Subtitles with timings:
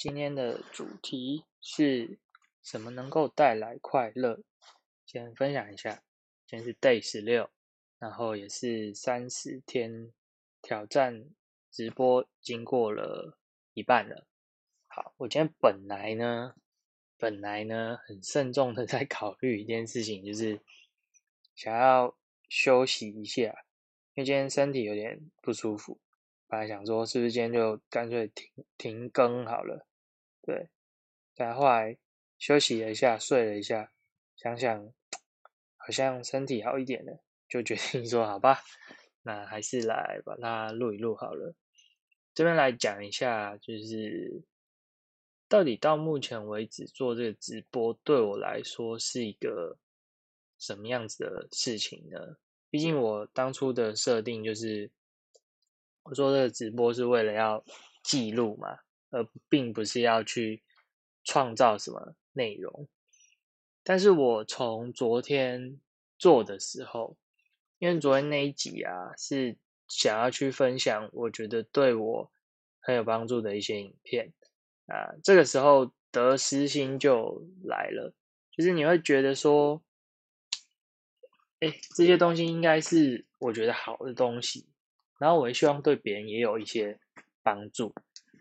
[0.00, 2.18] 今天的主题是
[2.62, 4.40] 什么能够带来快乐？
[5.04, 6.02] 先分享一下，
[6.46, 7.50] 今天是 Day 十六，
[7.98, 10.10] 然后也是三十天
[10.62, 11.26] 挑战
[11.70, 13.36] 直播，经过了
[13.74, 14.26] 一半了。
[14.86, 16.54] 好，我今天本来呢，
[17.18, 20.62] 本来呢很慎重的 在考虑一件事情，就是
[21.54, 22.16] 想要
[22.48, 23.42] 休息一下，
[24.14, 26.00] 因为今天身体有点不舒服。
[26.48, 29.86] 本来想说，是不是今天就干脆停停更好了？
[30.42, 30.68] 对，
[31.34, 31.98] 但后来
[32.38, 33.92] 休息了一下，睡了一下，
[34.36, 34.92] 想想
[35.76, 38.60] 好像身体好一点了，就决定说好吧，
[39.22, 41.54] 那还是来把它录一录好了。
[42.34, 44.42] 这边来讲一下，就是
[45.48, 49.76] 到底到目前为止做这个直播，对我来说是一个
[50.58, 52.36] 什么样子的事情呢？
[52.70, 54.90] 毕竟我当初的设定就是。
[56.02, 57.62] 我做这个直播是为了要
[58.02, 58.78] 记录嘛，
[59.10, 60.62] 而并不是要去
[61.22, 62.88] 创造什么内容。
[63.82, 65.78] 但是我从昨天
[66.18, 67.16] 做的时候，
[67.78, 69.56] 因为昨天那一集啊，是
[69.88, 72.30] 想要去分享我觉得对我
[72.80, 74.32] 很有帮助的一些影片
[74.86, 78.14] 啊，这个时候得失心就来了，
[78.52, 79.82] 就是你会觉得说，
[81.60, 84.66] 哎，这些东西应该是我觉得好的东西。
[85.18, 86.98] 然后我也希望对别人也有一些
[87.42, 87.94] 帮助，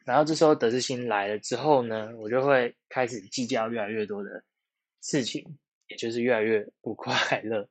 [0.10, 4.44] 然后这时候得失心来了之后呢，我就会开始计较越来越多的
[5.04, 7.70] 事情，也就是越来越不快乐。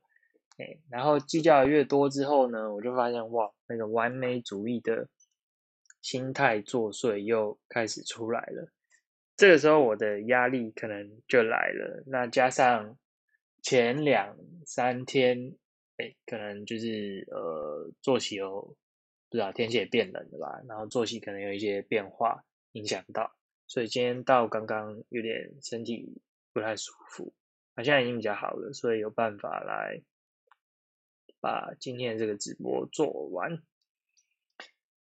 [0.57, 5.09] 哎，然后计较越多之后呢，我就发现哇，那个完美主义的
[6.01, 8.71] 心态作祟又开始出来了。
[9.35, 12.03] 这个时候我的压力可能就来了。
[12.07, 12.97] 那加上
[13.61, 15.57] 前两三天，
[15.97, 18.77] 哎，可能就是呃作息有。
[19.29, 23.35] 不知道天气也变冷了吧，然后作息可能有一些变化影响到，
[23.67, 26.19] 所以今天到刚刚有点身体
[26.51, 27.31] 不太舒服，
[27.75, 30.01] 那现在已经比较好了，所以有办法来
[31.39, 33.61] 把今天的这个直播做完。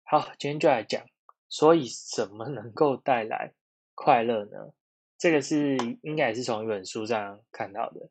[0.02, 1.06] 好，今天就来讲，
[1.48, 3.54] 所以什么能够带来
[3.94, 4.74] 快乐呢？
[5.16, 8.10] 这个是应该也是从一本书上看到的。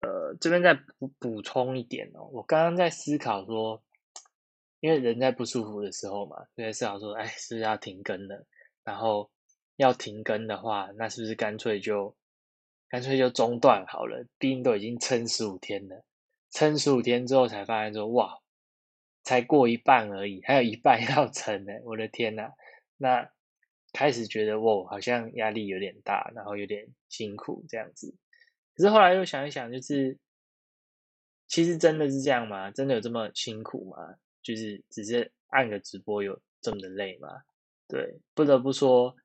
[0.00, 3.82] 呃，这边再补补充一点哦，我刚刚在思考说。
[4.84, 8.44] 因为人在不舒服的时候嘛，就在思考说，哎，是不是要停更了？
[8.84, 9.30] 然后
[9.76, 12.14] 要停更的话，那是不是干脆就
[12.90, 14.26] 干脆就中断好了？
[14.36, 16.04] 毕竟都已经撑十五天了，
[16.50, 18.38] 撑十五天之后才发现说，哇，
[19.22, 21.72] 才过一半而已，还有一半 要撑呢！
[21.84, 22.50] 我的天呐，
[22.98, 23.30] 那
[23.94, 28.14] 开始觉得哇，好像压力有点大，然后有点辛苦这样子。
[28.76, 30.18] 可是后来又想一想，就是
[31.48, 32.70] 其实真的是这样吗？
[32.70, 34.16] 真的有这么辛苦吗？
[34.44, 37.28] 就是只是按个直播有这么的累吗？
[37.88, 39.16] 对，不得不说，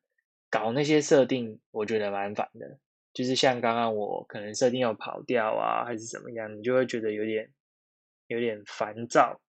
[0.49, 2.79] 搞那些设定我觉得蛮烦的。
[3.11, 7.51] 就是像刚刚我可能设定要跑掉啊，还是怎么样，你就会觉得有点
[8.27, 9.41] 有点烦躁。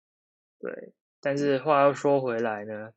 [0.59, 2.92] 对，但是话又说回来呢，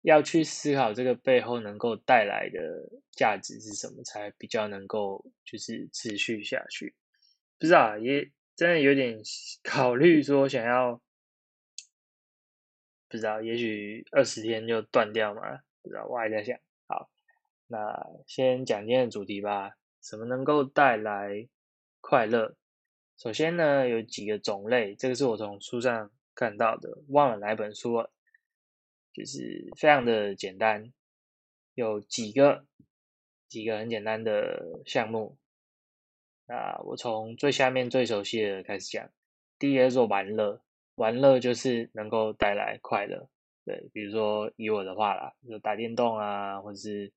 [0.00, 6.94] 要去思考这个背后能够带来的价值是什么，才比较能够就是持续下去。
[7.58, 8.30] 不知道也。
[8.54, 9.18] 真的有点
[9.62, 11.00] 考虑说想要，
[13.08, 15.58] 不知道，也许二十天就断掉嘛？
[15.82, 16.58] 不知道，我还在想。
[16.86, 17.10] 好，
[17.66, 19.72] 那先讲今天的主题吧。
[20.02, 21.48] 什么能够带来
[22.00, 22.56] 快乐？
[23.16, 28.12] 首先呢，有几个种类，这个是我从书上看到的，忘了哪本书了，
[29.12, 30.92] 就是非常的简单，
[31.74, 32.66] 有几个
[33.48, 35.38] 几个很简单的项目。
[36.46, 39.10] 那我从最下面最熟悉的开始讲，
[39.58, 40.60] 第一个做玩乐，
[40.96, 43.30] 玩乐就是能够带来快乐，
[43.64, 47.12] 对，比如说以我的话啦，就打电动啊，或者是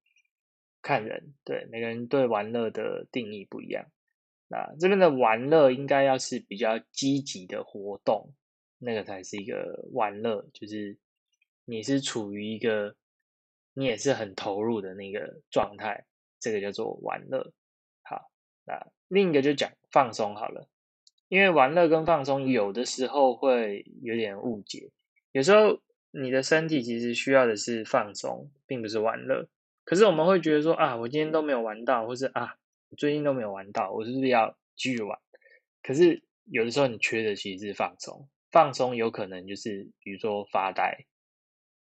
[0.82, 3.86] 看人，对，每个人对玩乐的定义不一样。
[4.48, 8.32] 那这边的玩乐应该要是比较积极的活动，
[8.78, 10.98] 那个才是一个玩乐，就是
[11.66, 12.96] 你是处于一个
[13.74, 16.06] 你也是很投入的那个状态，
[16.40, 17.52] 这个叫做玩乐。
[18.04, 18.32] 好，
[18.66, 18.95] 那。
[19.08, 20.68] 另一个就讲放松好了，
[21.28, 24.92] 因为玩乐跟放松有的时候会有点误解。
[25.32, 25.80] 有时候
[26.12, 29.48] 你的身体其实需要的是放松，并不是玩乐。
[29.84, 32.58] 可是我们会觉得说啊，我今天都没有玩到，或是啊，
[32.98, 35.20] 最近都没有玩到，我是不是要继续玩？
[35.84, 41.06] 可是有的时候你缺的其实是放松，放松有可能就是比如说发呆，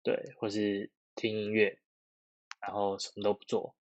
[0.02, 1.78] 对，或是听音乐，
[2.60, 3.76] 然后什么都不做。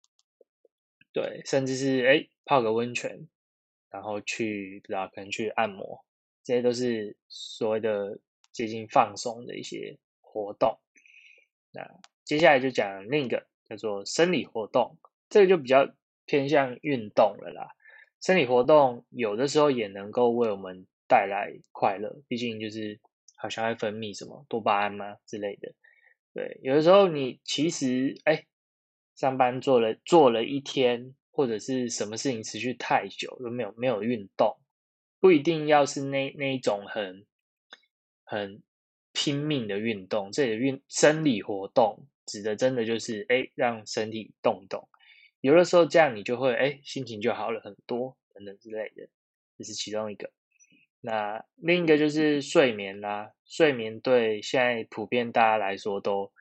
[1.13, 3.29] 对，甚至是哎泡个温泉，
[3.91, 6.05] 然后去不知道可能去按摩，
[6.43, 8.19] 这些都是所谓的
[8.51, 10.79] 接近放松的一些活动。
[11.73, 11.87] 那
[12.25, 14.99] 接下来就讲另一个叫做生理活动，
[15.29, 15.93] 这个就比较
[16.25, 17.69] 偏向运动了啦。
[18.21, 23.01] 生理活动有的时候也能够为我们带来快乐，毕竟就是
[23.37, 25.75] 好像会分泌什么多巴胺嘛之类的。
[26.33, 28.47] 对，有的时候你其实哎，
[29.15, 34.57] 上班做了做了一天，或者是什么事情持续太久都没有没有运动，
[35.21, 37.27] 不一定要是那那一种很
[38.25, 38.63] 很
[39.13, 44.89] 拼命的运动，这里运生理活动指的真的就是哎让身体动动。
[45.41, 49.09] 有的时候这样你就会哎心情就好了很多等等之类的，
[49.59, 50.31] 这是其中一个。
[51.05, 56.33] 那另一个就是睡眠啦，睡眠对现在普遍大家来说都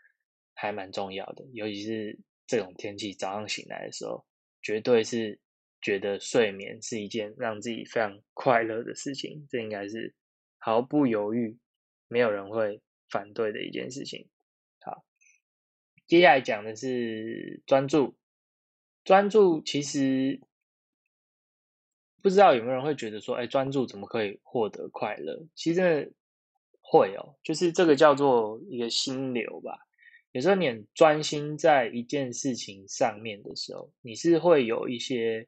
[0.53, 2.19] 还蛮重要的，尤其是
[2.51, 4.25] 这种天气，早上醒来的时候，
[4.61, 5.39] 绝对是
[5.81, 10.13] 觉得睡眠是一件让自己非常快乐的事情，这应该是
[10.57, 11.57] 毫不犹豫
[12.09, 14.27] 没有人会反对的一件事情。
[14.81, 15.05] 好，
[16.05, 18.17] 接下来讲的是专注。
[19.05, 20.41] 专注其实
[22.21, 25.47] 不知道有没有人会觉得说，哎，专注怎么可以获得快乐？
[25.55, 26.13] 其实
[26.81, 29.87] 会哦，就是这个叫做一个心流吧。
[30.31, 35.47] 有时候你很专心在一件事情上面的时候，你是会有一些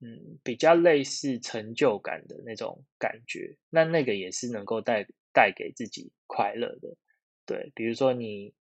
[0.00, 3.56] 嗯比较类似成就感的那种感觉。
[3.70, 6.96] 那那个也是能够带带给自己快乐的。
[7.44, 8.54] 对，比如说你。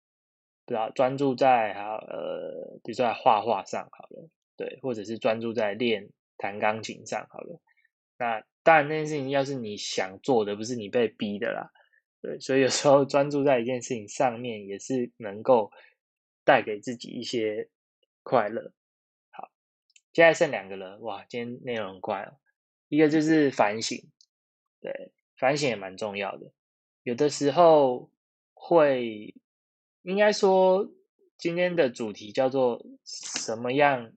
[0.68, 4.28] 不知道专注在好呃，比如说在画画上好了，
[4.58, 7.62] 对，或者是专注在练弹钢琴上好了。
[8.18, 11.70] 那当然那件事情要是你想做的，不是你被逼的啦，
[12.26, 15.72] 对，所以有时候专注在一件事情上面，也是能够
[16.44, 17.70] 带给自己一些
[18.24, 18.74] 快乐。
[19.30, 19.52] 好，
[20.12, 22.40] 现在剩两个了，哇，今天内容很快哦。
[22.88, 24.10] 一个就是反省，
[24.82, 26.52] 对，反省也蛮重要的，
[27.04, 28.10] 有的时候
[28.56, 29.36] 会。
[30.02, 30.88] 应该说，
[31.36, 34.14] 今天的主题叫做什么样？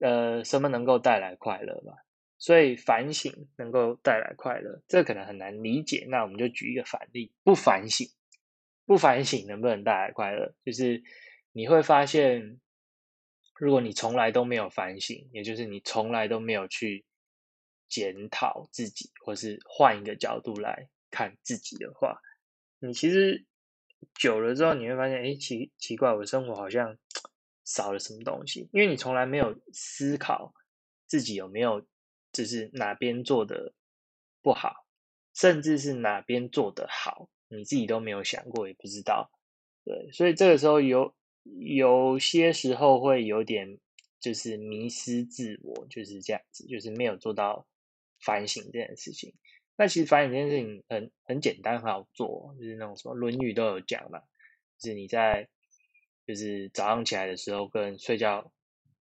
[0.00, 2.03] 呃，什么能够带来快乐吧？
[2.44, 6.04] 所以反省能够带来快乐，这可能很难理解。
[6.10, 8.06] 那我们就举一个反例：不反省，
[8.84, 10.54] 不反省能不能带来快乐？
[10.62, 11.02] 就是
[11.52, 12.60] 你会发现，
[13.58, 17.06] 如果你从来都没有反省，也就是你从来都没有去
[17.88, 22.20] 检讨自己，或是换一个角度来看自己的话，
[22.78, 23.46] 你其实。
[24.20, 26.98] 久了之后，你会发现，哎，奇奇怪，我的生活好像
[27.64, 30.52] 少了什么东西，因为你从来没有思考
[31.06, 31.86] 自己有没有，
[32.34, 33.72] 就是哪边做的
[34.42, 34.84] 不好，
[35.32, 39.30] 甚至是哪边做的好，你自己都没有想过，也不知道。
[39.84, 41.14] 对，所以这个时候有
[41.44, 43.78] 有些时候会有点
[44.18, 47.66] 就是迷失自我，就是这样子，就是没有做到
[48.20, 49.32] 反省这件事情。
[49.76, 54.20] 那其实反省这件事情很很简单，很好做，就是那种什么《论语》都有讲嘛，
[54.78, 55.48] 就是你在
[56.26, 58.52] 就是早上起来的时候跟睡觉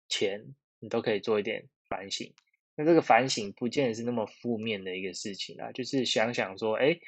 [0.07, 2.33] 前，你都可以做一点反省。
[2.75, 6.99] 那这个反省不见得是那么负面的一个事情啊，就是想想说，哎，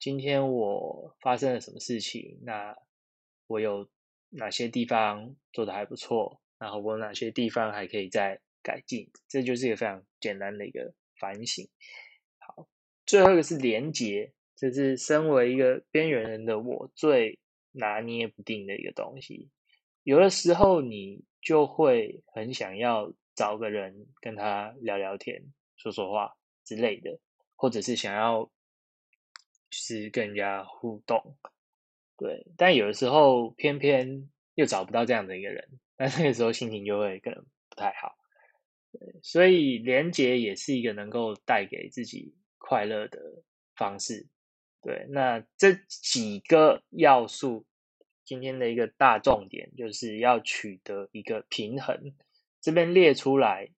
[0.00, 2.38] 今天我发生了什么事情？
[2.42, 2.76] 那
[3.46, 3.88] 我有
[4.30, 6.40] 哪些地方做的还不错？
[6.58, 9.10] 然后我哪些地方还可以再改进？
[9.28, 11.68] 这就是一个非常简单的一个反省。
[12.38, 12.68] 好
[13.06, 17.38] 最后一个是连结，这是身为一个边缘人的我最
[17.72, 19.50] 拿捏不定的一个东西。
[20.02, 25.40] 有的时候你就会很想要找个人跟他聊聊天、
[25.76, 27.20] 说说话之类的，
[27.54, 28.50] 或者是想要
[29.70, 31.36] 是跟人家互动，
[32.16, 32.44] 对。
[32.56, 38.16] 但有的时候偏偏又找不到这样的一个人，那那个时候心情就会可能不太好。
[38.90, 42.34] 对，所以连接也是一个能够带给自己。
[42.60, 43.18] 快乐的
[43.76, 44.26] 方式，
[44.82, 47.64] 对，那这几个要素，
[48.26, 52.12] 今天的一个大重点就是要取得一个平衡。
[52.60, 53.70] 这边列出来，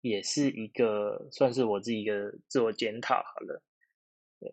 [0.00, 3.62] 也是一个算是我自己一个自我检讨好了。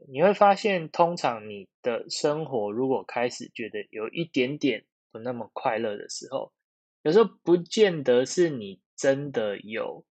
[0.07, 6.51] 你会发现，通常你的生活如果开始觉得有一点点不那么快乐的时候，
[7.03, 10.05] 有时候不见得是你真的有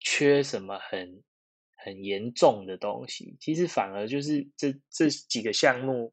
[0.00, 1.22] 缺什么很。
[1.80, 6.12] 很严重的东西，其实反而就是这这几个项目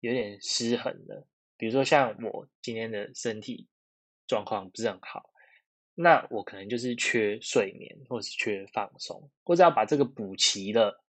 [0.00, 1.28] 有点失衡了。
[1.58, 3.68] 比如说像我今天的身体
[4.26, 5.28] 状况不是很好，
[5.98, 11.02] 那我可能就是缺睡眠，或是缺放松，或者要把这个补齐了。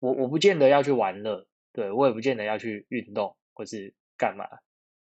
[0.00, 4.44] 我我不见得要去玩乐，对我也不见得要去运动，或是干嘛，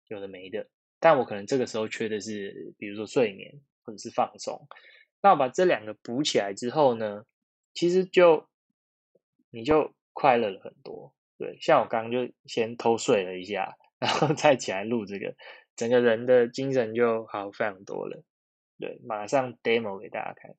[0.08, 0.68] 有的没的。
[1.00, 4.68] 但我可能这个时候缺的是，比如说睡眠或者是放松。
[5.22, 7.24] 那我把这两个补起来之后呢？
[7.74, 8.50] 其实就
[9.50, 15.34] 你就快乐了很多，对，像我刚刚就先偷睡了一下，然后 再起来录这个，
[15.76, 18.24] 整个人的精神就好非常多了。
[18.82, 20.54] 对，马上 demo 给大家看。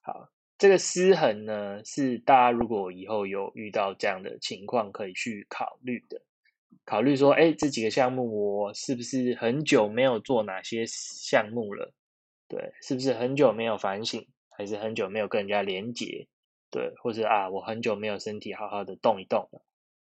[0.00, 6.22] 好，这个失衡呢，是大家如果以后有遇到这样的情况，可以去考虑的。
[6.84, 11.92] 考虑说，哎，这几个项目我是不是很久没有做哪些项目了？
[12.48, 16.26] 对，是不是很久没有反省，还是很久没有跟人家连接？
[16.70, 19.60] 对，或者啊，我很久没有身体好好的动一动了。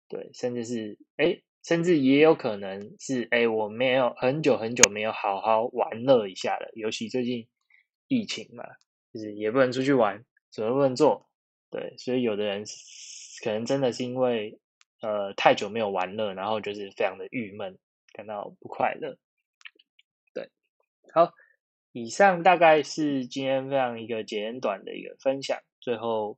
[0.09, 6.71] 对，甚至是哎，甚至也有可能是哎，我没有很久很久没有好好玩乐一下了。
[6.75, 7.47] 尤其最近
[8.07, 8.65] 疫情嘛，
[9.12, 11.29] 就是也不能出去玩，什么都不能做。
[11.71, 12.65] 对，所以有的人
[13.43, 14.59] 可能真的是因为。
[15.00, 17.79] 呃，太久没有玩乐，然后就是非常的郁闷，
[18.12, 19.17] 感到不快乐。
[20.35, 20.50] 对，
[21.15, 21.33] 好，
[21.93, 25.61] 以上大概是今天非常一个简短的一个分享。
[25.79, 26.37] 最后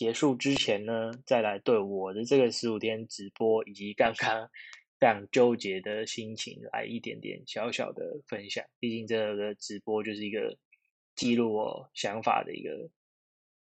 [0.00, 4.48] 结束之前呢，再来对我的这个十五天直播以及刚刚
[4.98, 8.64] 非常纠结的心情来一点点小小的分享。
[8.78, 10.56] 毕竟这个直播就是一个
[11.14, 12.88] 记录我想法的一个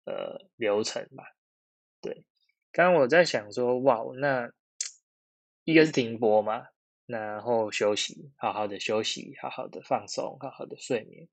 [0.05, 1.35] 呃流程吧。
[1.99, 2.23] 对。
[2.71, 4.49] 刚刚我在想说，哇，那
[5.65, 6.67] 一个是停播嘛，
[7.07, 11.27] 然后休息，好好的休息，好好的放松，好好的睡眠；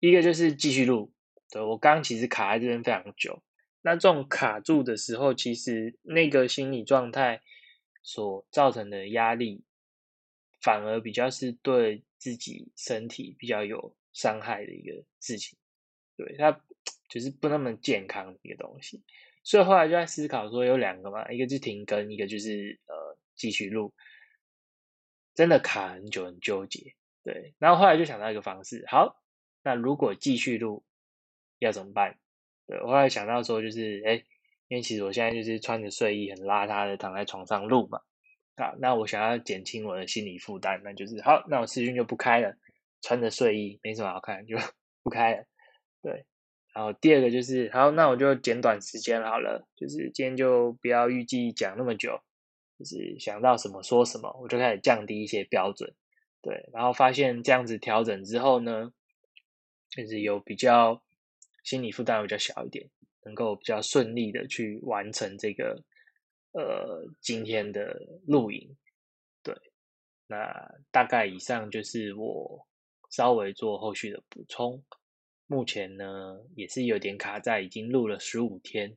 [0.00, 1.12] 一个就是继续录。
[1.50, 3.42] 对我刚其实卡在这边非常久，
[3.80, 7.42] 那这种卡住的时候，其实那个心理状态
[8.02, 9.64] 所造成的压力，
[10.60, 15.58] 反而比较是对自己身体比较有伤害的一个事情。
[16.16, 16.60] 对它
[17.08, 19.04] 就是不那么健康的一个东西。
[19.44, 23.94] 所以后来就在思考说有两个嘛，一个是停更，一个就是呃继续录，
[25.34, 27.54] 真的卡很久很纠结，对。
[27.58, 29.22] 然后后来就想到一个方式，好，
[29.62, 30.84] 那如果继续录
[31.60, 32.18] 要怎么办？
[32.68, 34.22] 对，我后来想到说就是，哎，
[34.68, 38.00] 因为其实我现在就是穿着睡衣很邋遢的躺在床上录嘛，
[38.56, 42.54] 啊，那我想要减轻我的心理负担，那就是好，那我视讯就不开了，
[43.00, 44.56] 穿着睡衣没什么好看，就
[45.02, 45.44] 不开了，
[46.02, 46.26] 对。
[46.74, 52.20] 然后第二个就是，好，那我就简短时间好了，就是今天就不要预计讲那么久，
[52.78, 55.92] 就是想到什么说什么，我就开始降低一些标准，
[56.40, 58.92] 对，然后发现这样子调整之后呢，
[59.90, 61.02] 就是有比较
[61.68, 62.88] 心理负担比较小一点，
[63.26, 65.84] 能够比较顺利的去完成这个
[66.52, 68.74] 呃今天的录影，
[69.42, 69.54] 对，
[70.26, 70.40] 那
[70.90, 72.66] 大概以上就是我
[73.10, 74.82] 稍微做后续的补充。
[75.46, 78.96] 目前呢，也是有点卡在已经录了十五天，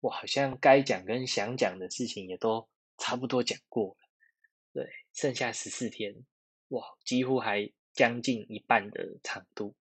[0.00, 4.08] 我好像该讲跟想讲的事情也都差不多讲过了，
[4.72, 6.16] 对，剩下十四天，
[6.70, 9.76] 哇，几乎还将近一半的长度，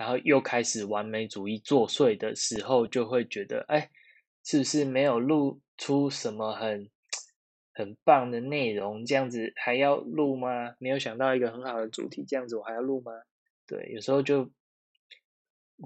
[0.00, 3.90] 然后又开始完美主义作祟的时候，就会觉得，哎，
[4.42, 6.88] 是不是没有录出什么很
[7.74, 9.04] 很棒的内容？
[9.04, 10.74] 这样子还要录吗？
[10.78, 13.12] 没有想到一个很好的主题，这样子我还要录吗？
[13.66, 14.50] 对，有时候就。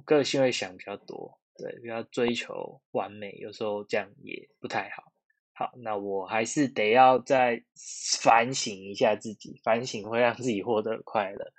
[0.05, 5.13] 个性会想比较多，对，比较追求完美，有时候这样也不太好。
[5.53, 7.63] 好，那我还是得要再
[8.21, 11.53] 反省一下自己，反省会让自己获得快乐。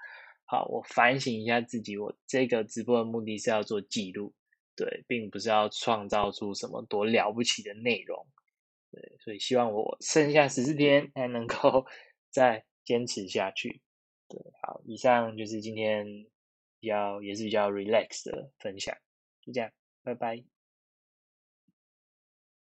[0.46, 4.34] 好，我反省一下自己，我这个直播的目的是要做记录，
[4.76, 8.28] 对，并不是要创造出什么多了不起的内容，
[8.92, 11.86] 对，所以希望我剩下十四天还能够
[12.32, 13.82] 再坚持下去。
[14.28, 16.26] 对，好，以上就是今天。
[16.82, 18.96] 比较也是比较 relax 的分享，
[19.42, 19.72] 就这样，
[20.04, 20.55] 拜拜。